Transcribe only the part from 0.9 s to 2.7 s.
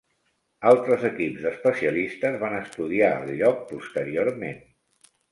equips d'especialistes van